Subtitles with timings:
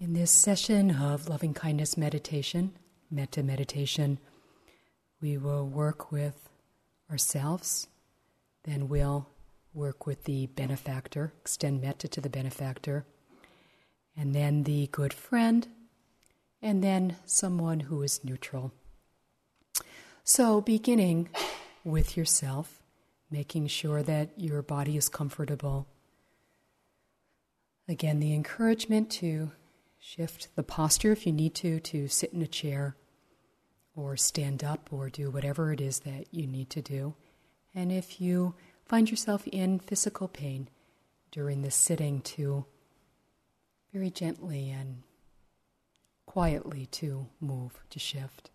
[0.00, 2.72] In this session of loving kindness meditation,
[3.10, 4.18] metta meditation,
[5.20, 6.48] we will work with
[7.10, 7.86] ourselves,
[8.64, 9.28] then we'll
[9.74, 13.04] work with the benefactor, extend metta to the benefactor,
[14.16, 15.68] and then the good friend,
[16.62, 18.72] and then someone who is neutral.
[20.24, 21.28] So, beginning
[21.84, 22.80] with yourself,
[23.30, 25.86] making sure that your body is comfortable.
[27.86, 29.50] Again, the encouragement to
[30.02, 32.96] Shift the posture if you need to, to sit in a chair
[33.94, 37.14] or stand up or do whatever it is that you need to do.
[37.74, 38.54] And if you
[38.86, 40.68] find yourself in physical pain
[41.30, 42.64] during the sitting, to
[43.92, 45.02] very gently and
[46.24, 48.50] quietly to move, to shift.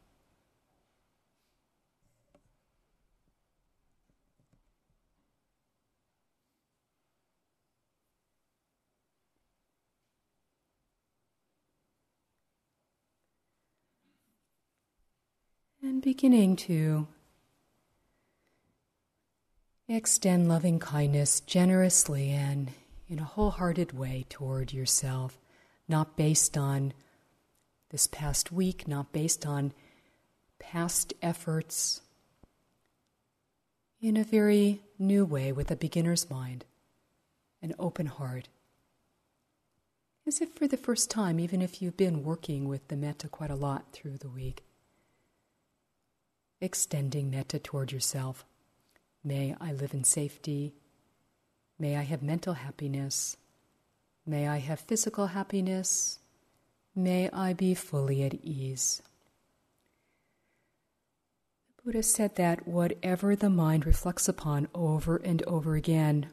[15.86, 17.06] And beginning to
[19.88, 22.72] extend loving kindness generously and
[23.08, 25.38] in a wholehearted way toward yourself,
[25.88, 26.94] not based on
[27.92, 29.74] this past week, not based on
[30.58, 32.02] past efforts,
[34.02, 36.66] in a very new way with a beginner's mind,
[37.62, 38.50] an open heart.
[40.26, 43.52] As if for the first time, even if you've been working with the metta quite
[43.52, 44.64] a lot through the week
[46.62, 48.46] extending metta toward yourself.
[49.24, 50.74] May I live in safety.
[51.80, 53.38] May I have mental happiness.
[54.26, 56.20] May I have physical happiness.
[56.96, 59.02] May I be fully at ease.
[61.78, 66.28] The Buddha said that whatever the mind reflects upon over and over again,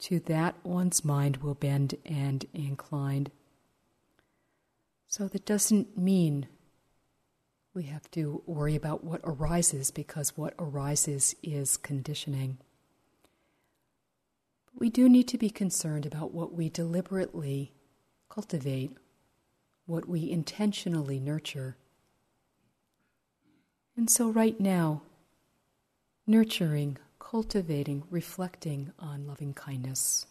[0.00, 3.28] to that one's mind will bend and incline.
[5.08, 6.46] So that doesn't mean
[7.74, 12.58] we have to worry about what arises because what arises is conditioning.
[14.66, 17.72] But we do need to be concerned about what we deliberately
[18.28, 18.96] cultivate,
[19.86, 21.76] what we intentionally nurture.
[23.96, 25.02] And so, right now,
[26.26, 30.26] nurturing, cultivating, reflecting on loving kindness.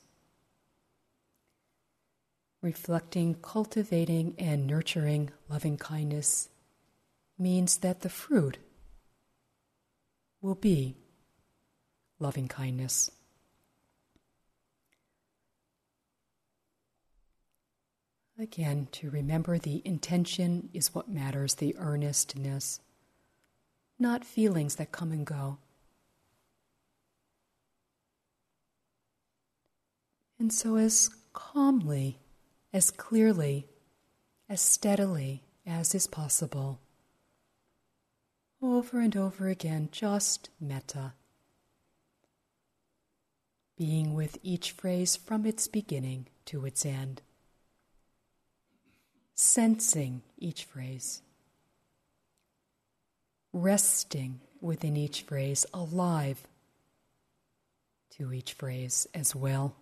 [2.61, 6.49] Reflecting, cultivating, and nurturing loving kindness
[7.37, 8.57] means that the fruit
[10.41, 10.95] will be
[12.19, 13.11] loving kindness.
[18.39, 22.79] Again, to remember the intention is what matters, the earnestness,
[23.97, 25.57] not feelings that come and go.
[30.39, 32.19] And so, as calmly,
[32.71, 33.67] as clearly,
[34.47, 36.79] as steadily as is possible,
[38.61, 41.13] over and over again, just metta.
[43.77, 47.21] Being with each phrase from its beginning to its end.
[49.35, 51.21] Sensing each phrase.
[53.53, 56.47] Resting within each phrase, alive
[58.17, 59.75] to each phrase as well.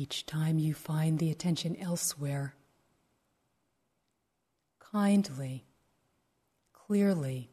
[0.00, 2.54] Each time you find the attention elsewhere,
[4.78, 5.66] kindly,
[6.72, 7.50] clearly,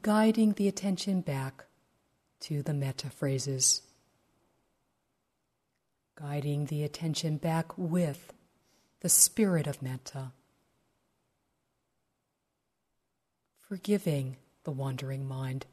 [0.00, 1.64] guiding the attention back
[2.42, 3.82] to the metta phrases,
[6.14, 8.32] guiding the attention back with
[9.00, 10.30] the spirit of metta,
[13.68, 15.66] forgiving the wandering mind.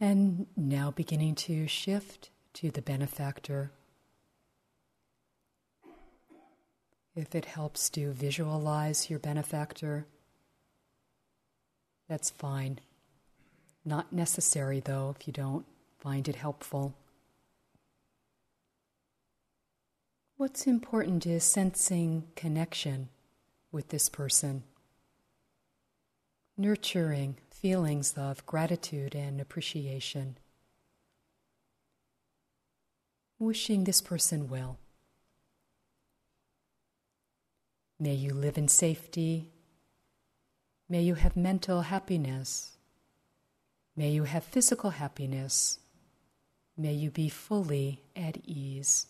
[0.00, 3.70] And now beginning to shift to the benefactor.
[7.14, 10.06] If it helps to visualize your benefactor,
[12.08, 12.78] that's fine.
[13.84, 15.66] Not necessary, though, if you don't
[15.98, 16.94] find it helpful.
[20.38, 23.10] What's important is sensing connection
[23.70, 24.62] with this person,
[26.60, 30.36] nurturing feelings of gratitude and appreciation,
[33.38, 34.78] wishing this person well.
[37.98, 39.48] May you live in safety.
[40.86, 42.76] May you have mental happiness.
[43.96, 45.78] May you have physical happiness.
[46.76, 49.06] May you be fully at ease.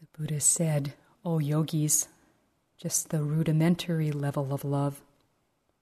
[0.00, 0.94] The Buddha said,
[1.24, 2.08] O yogis,
[2.78, 5.02] just the rudimentary level of love,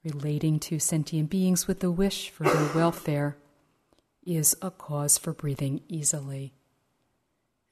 [0.03, 3.37] relating to sentient beings with the wish for their welfare,
[4.25, 6.53] is a cause for breathing easily.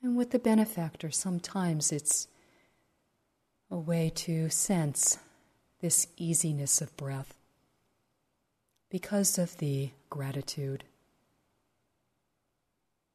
[0.01, 2.27] And with the benefactor, sometimes it's
[3.69, 5.17] a way to sense
[5.81, 7.33] this easiness of breath
[8.89, 10.83] because of the gratitude,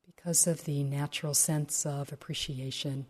[0.05, 3.07] because of the natural sense of appreciation.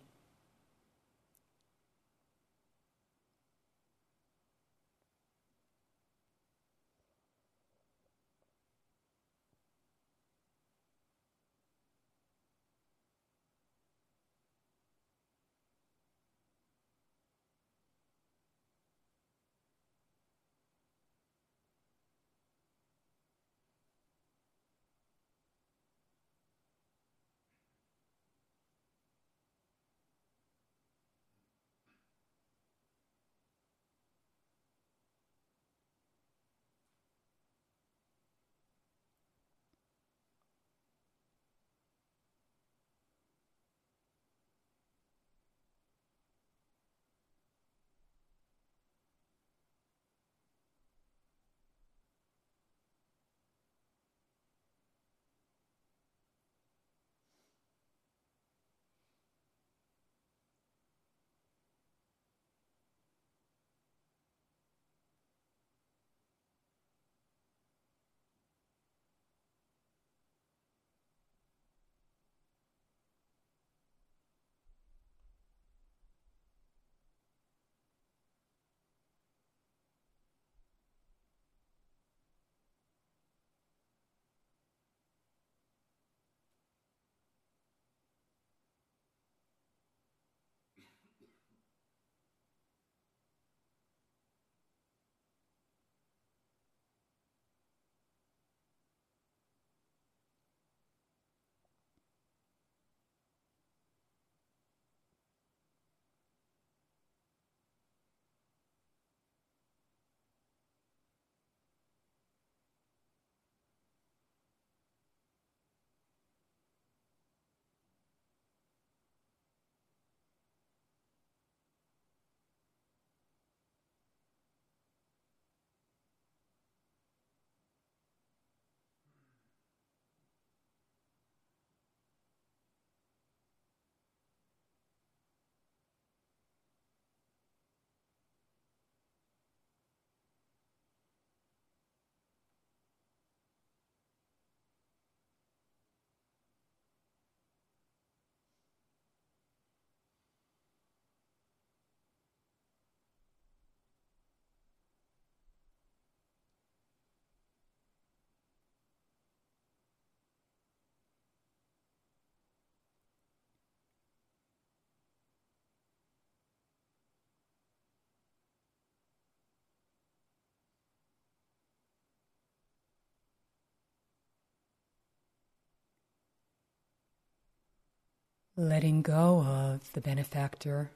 [178.59, 180.91] Letting go of the benefactor,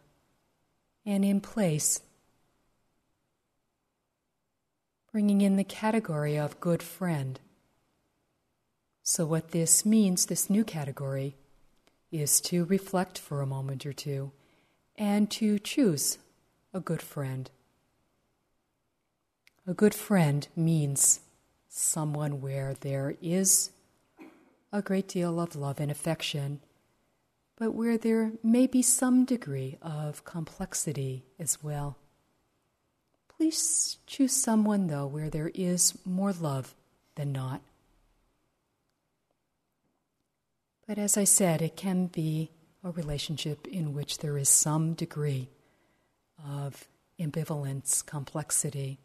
[1.06, 2.00] and in place,
[5.12, 7.38] bringing in the category of good friend.
[9.04, 11.36] So, what this means, this new category,
[12.10, 14.32] is to reflect for a moment or two
[14.96, 16.18] and to choose
[16.74, 17.48] a good friend.
[19.68, 21.20] A good friend means
[21.68, 23.70] someone where there is
[24.72, 26.60] a great deal of love and affection
[27.56, 31.96] but where there may be some degree of complexity as well.
[33.28, 36.74] Please choose someone, though, where there is more love
[37.16, 37.60] than not.
[40.86, 42.50] But as I said, it can be
[42.84, 45.48] a relationship in which there is some degree
[46.44, 46.86] of
[47.18, 48.98] ambivalence, complexity.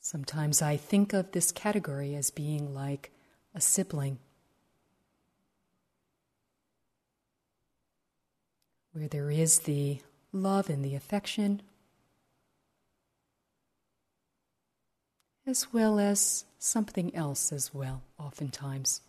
[0.00, 3.12] Sometimes I think of this category as being like
[3.54, 4.18] a sibling,
[8.92, 10.00] where there is the
[10.32, 11.62] love and the affection,
[15.46, 19.00] as well as something else as well, oftentimes.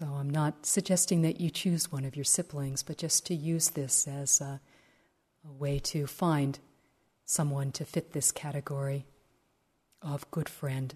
[0.00, 3.70] So I'm not suggesting that you choose one of your siblings, but just to use
[3.70, 4.60] this as a,
[5.46, 6.58] a way to find
[7.26, 9.04] someone to fit this category
[10.00, 10.94] of good friend.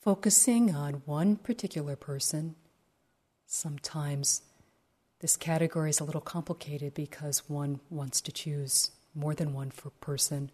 [0.00, 2.54] Focusing on one particular person,
[3.46, 4.40] sometimes
[5.20, 10.50] this category is a little complicated because one wants to choose more than one person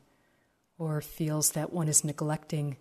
[0.79, 2.77] or feels that one is neglecting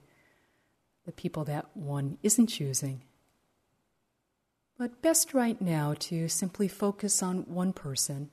[1.05, 3.03] the people that one isn't choosing.
[4.75, 8.31] But best right now to simply focus on one person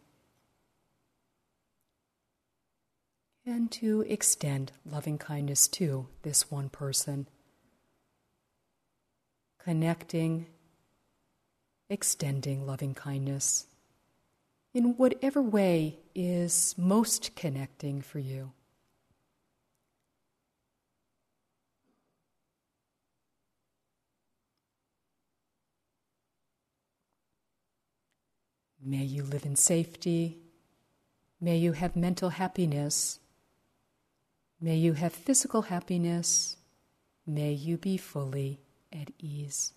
[3.45, 7.27] and to extend loving kindness to this one person.
[9.65, 10.47] Connecting,
[11.89, 13.67] extending loving kindness
[14.75, 18.51] in whatever way is most connecting for you.
[28.85, 30.39] May you live in safety.
[31.41, 33.21] May you have mental happiness.
[34.61, 36.57] May you have physical happiness.
[37.25, 38.59] May you be fully
[38.93, 39.73] at ease.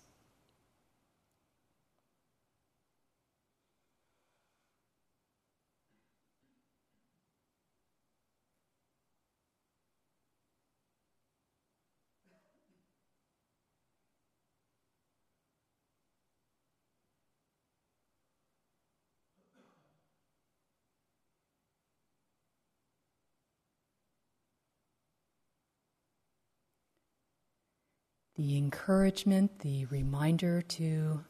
[28.36, 31.24] The encouragement, the reminder to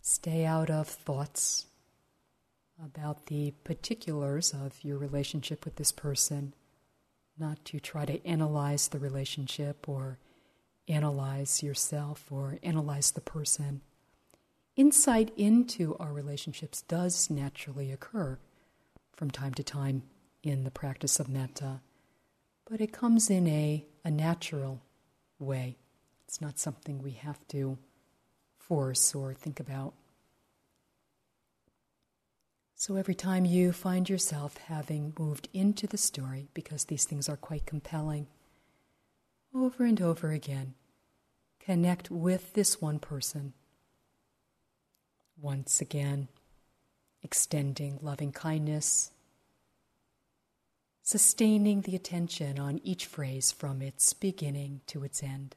[0.00, 1.66] stay out of thoughts
[2.82, 6.54] about the particulars of your relationship with this person,
[7.38, 10.18] not to try to analyze the relationship or
[10.88, 13.82] analyze yourself or analyze the person.
[14.76, 18.38] Insight into our relationships does naturally occur
[19.14, 20.04] from time to time
[20.42, 21.80] in the practice of metta,
[22.70, 24.80] but it comes in a, a natural
[25.38, 25.76] way.
[26.28, 27.78] It's not something we have to
[28.58, 29.94] force or think about.
[32.74, 37.36] So every time you find yourself having moved into the story, because these things are
[37.38, 38.26] quite compelling,
[39.54, 40.74] over and over again,
[41.60, 43.54] connect with this one person.
[45.40, 46.28] Once again,
[47.22, 49.12] extending loving kindness,
[51.02, 55.56] sustaining the attention on each phrase from its beginning to its end.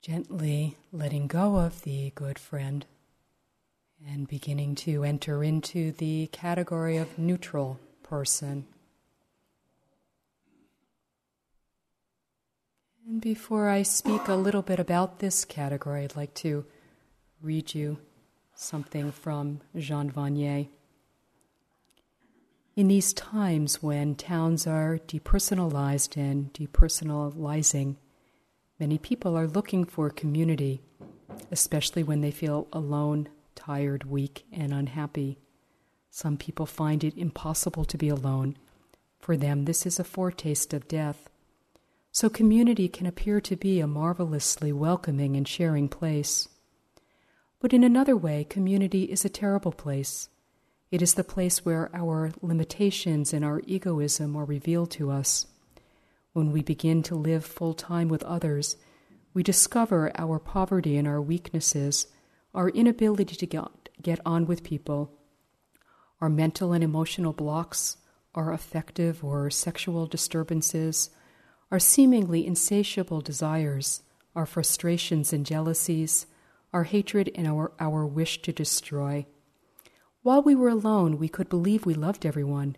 [0.00, 2.86] Gently letting go of the good friend
[4.06, 8.66] and beginning to enter into the category of neutral person.
[13.06, 16.64] And before I speak a little bit about this category, I'd like to
[17.42, 17.98] read you
[18.54, 20.68] something from Jean Vanier.
[22.76, 27.96] In these times when towns are depersonalized and depersonalizing,
[28.78, 30.80] many people are looking for community,
[31.50, 35.38] especially when they feel alone, tired, weak, and unhappy.
[36.10, 38.56] Some people find it impossible to be alone.
[39.20, 41.28] For them, this is a foretaste of death.
[42.12, 46.48] So, community can appear to be a marvelously welcoming and sharing place.
[47.60, 50.28] But in another way, community is a terrible place.
[50.90, 55.46] It is the place where our limitations and our egoism are revealed to us.
[56.38, 58.76] When we begin to live full time with others,
[59.34, 62.06] we discover our poverty and our weaknesses,
[62.54, 65.18] our inability to get, get on with people,
[66.20, 67.96] our mental and emotional blocks,
[68.36, 71.10] our affective or sexual disturbances,
[71.72, 74.04] our seemingly insatiable desires,
[74.36, 76.26] our frustrations and jealousies,
[76.72, 79.26] our hatred and our, our wish to destroy.
[80.22, 82.76] While we were alone, we could believe we loved everyone.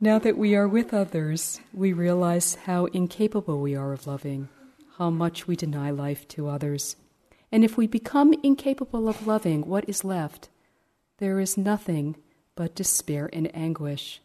[0.00, 4.48] Now that we are with others, we realize how incapable we are of loving,
[4.96, 6.96] how much we deny life to others.
[7.50, 10.48] And if we become incapable of loving, what is left?
[11.18, 12.16] There is nothing
[12.54, 14.20] but despair and anguish.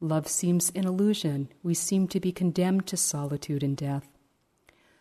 [0.00, 1.48] Love seems an illusion.
[1.64, 4.08] We seem to be condemned to solitude and death.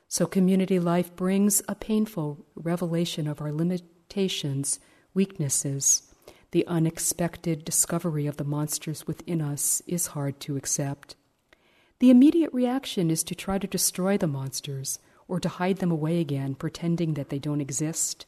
[0.08, 4.80] So, community life brings a painful revelation of our limitations,
[5.13, 6.07] weaknesses.
[6.51, 11.15] The unexpected discovery of the monsters within us is hard to accept.
[11.99, 16.19] The immediate reaction is to try to destroy the monsters, or to hide them away
[16.19, 18.25] again, pretending that they don't exist,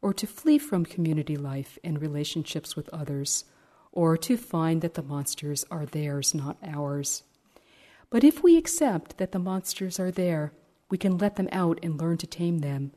[0.00, 3.44] or to flee from community life and relationships with others,
[3.92, 7.24] or to find that the monsters are theirs, not ours.
[8.08, 10.52] But if we accept that the monsters are there,
[10.88, 12.92] we can let them out and learn to tame them.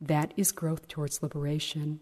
[0.00, 2.00] That is growth towards liberation.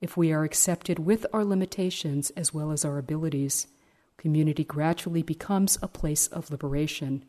[0.00, 3.66] If we are accepted with our limitations as well as our abilities,
[4.16, 7.24] community gradually becomes a place of liberation.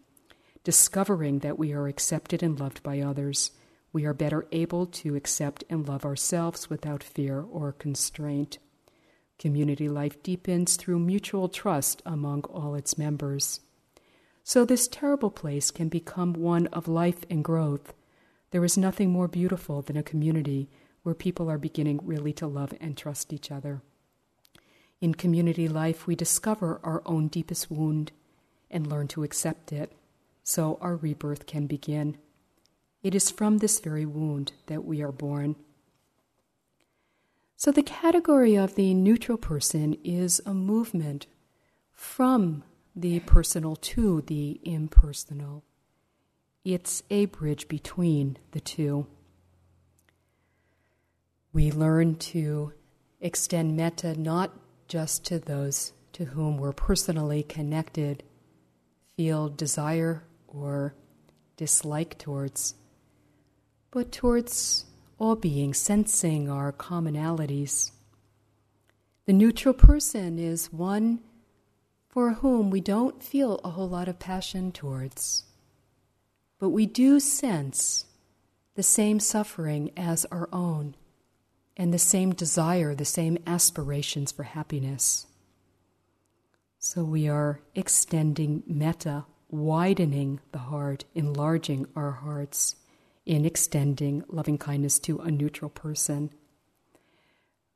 [0.64, 3.52] Discovering that we are accepted and loved by others,
[3.92, 8.60] we are better able to accept and love ourselves without fear or constraint.
[9.40, 13.62] Community life deepens through mutual trust among all its members.
[14.44, 17.94] So, this terrible place can become one of life and growth.
[18.52, 20.70] There is nothing more beautiful than a community
[21.04, 23.82] where people are beginning really to love and trust each other.
[25.02, 28.12] In community life, we discover our own deepest wound
[28.70, 29.94] and learn to accept it,
[30.44, 32.18] so our rebirth can begin.
[33.02, 35.56] It is from this very wound that we are born.
[37.56, 41.28] So, the category of the neutral person is a movement
[41.94, 42.64] from
[42.96, 45.64] the personal to the impersonal.
[46.64, 49.08] It's a bridge between the two.
[51.52, 52.74] We learn to
[53.20, 54.52] extend metta not
[54.88, 58.24] just to those to whom we're personally connected,
[59.16, 60.94] feel desire or
[61.58, 62.76] dislike towards,
[63.92, 64.86] but towards
[65.18, 67.92] all beings sensing our commonalities.
[69.26, 71.20] The neutral person is one
[72.10, 75.46] for whom we don't feel a whole lot of passion towards,
[76.60, 78.06] but we do sense
[78.76, 80.96] the same suffering as our own
[81.80, 85.26] and the same desire, the same aspirations for happiness.
[86.78, 92.76] So we are extending metta, widening the heart, enlarging our hearts
[93.26, 96.32] in extending loving kindness to a neutral person.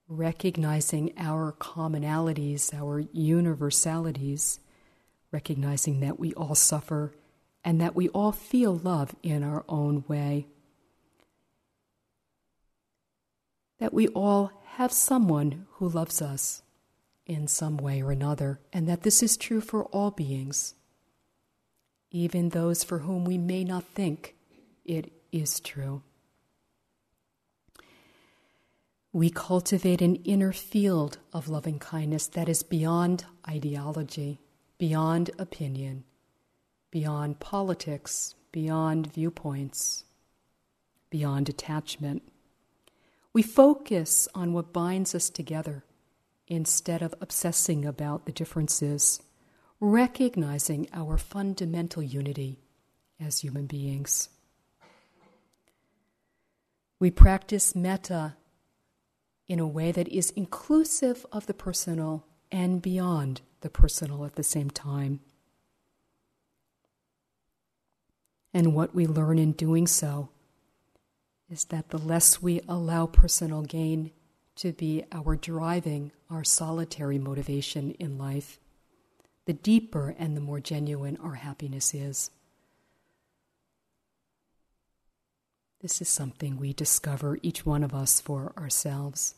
[0.10, 4.60] Recognizing our commonalities, our universalities,
[5.32, 7.14] recognizing that we all suffer
[7.64, 10.48] and that we all feel love in our own way.
[13.84, 16.62] That we all have someone who loves us
[17.26, 20.76] in some way or another, and that this is true for all beings,
[22.10, 24.38] even those for whom we may not think
[24.86, 26.02] it is true.
[29.12, 34.40] We cultivate an inner field of loving kindness that is beyond ideology,
[34.78, 36.06] beyond opinion,
[36.90, 40.06] beyond politics, beyond viewpoints,
[41.10, 42.24] beyond attachment.
[43.34, 45.84] We focus on what binds us together
[46.48, 49.22] instead of obsessing about the differences.
[49.84, 52.58] recognizing our fundamental unity
[53.20, 54.30] as human beings.
[57.00, 58.38] We practice metta
[59.46, 64.44] in a way that is inclusive of the personal and beyond the personal at the
[64.44, 65.20] same time.
[68.54, 70.30] And what we learn in doing so
[71.54, 74.10] is that the less we allow personal gain
[74.56, 78.58] to be our driving, our solitary motivation in life,
[79.46, 82.32] the deeper and the more genuine our happiness is.
[85.80, 89.36] This is something we discover, each one of us, for ourselves.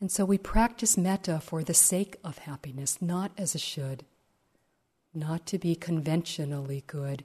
[0.00, 4.04] And so we practice metta for the sake of happiness, not as a should,
[5.12, 7.24] not to be conventionally good,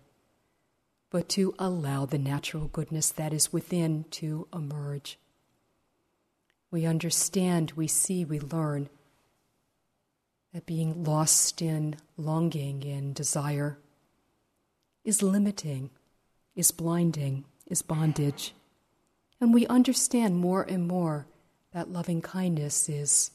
[1.11, 5.19] but to allow the natural goodness that is within to emerge.
[6.71, 8.89] We understand, we see, we learn
[10.53, 13.77] that being lost in longing and desire
[15.03, 15.89] is limiting,
[16.55, 18.53] is blinding, is bondage.
[19.41, 21.27] And we understand more and more
[21.73, 23.31] that loving kindness is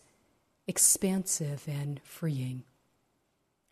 [0.67, 2.65] expansive and freeing.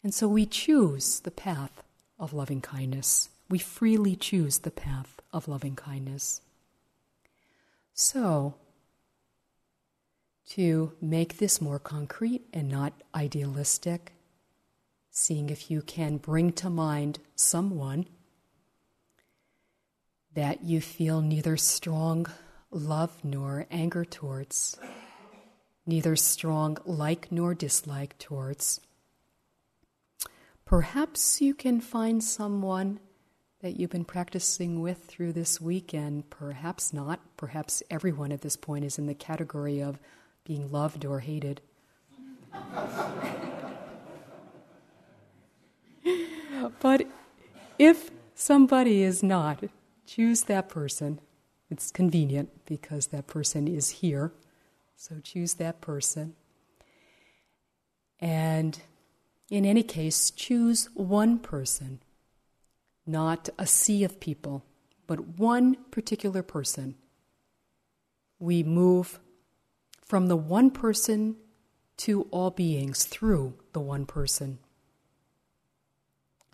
[0.03, 1.83] And so we choose the path
[2.19, 3.31] of loving kindness.
[3.49, 6.41] We freely choose the path of loving kindness.
[7.93, 8.55] So,
[10.51, 14.13] to make this more concrete and not idealistic,
[15.11, 18.07] seeing if you can bring to mind someone
[20.35, 22.27] that you feel neither strong
[22.71, 24.77] love nor anger towards,
[25.87, 28.81] neither strong like nor dislike towards.
[30.65, 32.99] Perhaps you can find someone
[33.65, 37.19] that you've been practicing with through this weekend, perhaps not.
[37.39, 39.99] Perhaps everyone at this point is in the category of
[40.45, 41.63] being loved or hated.
[46.79, 47.07] but
[47.79, 49.65] if somebody is not,
[50.05, 51.19] choose that person.
[51.71, 54.35] It's convenient because that person is here.
[54.95, 56.35] So choose that person.
[58.21, 58.79] And
[59.49, 62.01] in any case, choose one person,
[63.07, 64.65] not a sea of people,
[65.07, 66.95] but one particular person.
[68.39, 69.21] We move
[70.03, 71.37] from the one person
[71.97, 74.59] to all beings through the one person.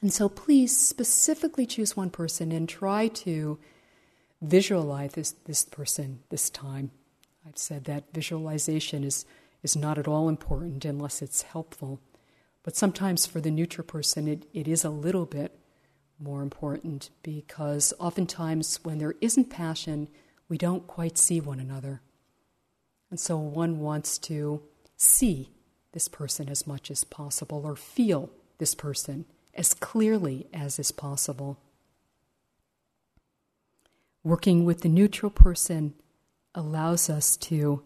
[0.03, 3.59] And so please specifically choose one person and try to
[4.41, 6.91] visualize this, this person this time.
[7.47, 9.27] I've said that visualization is,
[9.63, 12.01] is not at all important unless it's helpful.
[12.63, 15.59] But sometimes for the neutral person, it, it is a little bit
[16.21, 20.09] more important because oftentimes when there isn't passion,
[20.49, 22.01] we don't quite see one another.
[23.11, 24.63] And so one wants to
[24.97, 25.51] see
[25.93, 31.59] this person as much as possible or feel this person as clearly as is possible.
[34.23, 35.95] Working with the neutral person
[36.55, 37.83] allows us to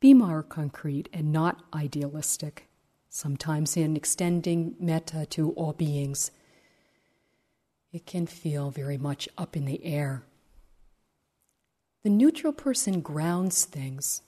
[0.00, 2.68] be more concrete and not idealistic.
[3.08, 6.30] Sometimes, in extending metta to all beings,
[7.96, 10.22] it can feel very much up in the air.
[12.04, 14.22] The neutral person grounds things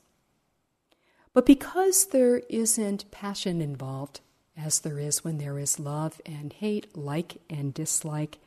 [1.39, 4.21] but because there isn't passion involved,
[4.57, 8.39] as there is when there is love and hate, like and dislike,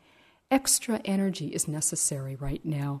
[0.50, 3.00] extra energy is necessary right now.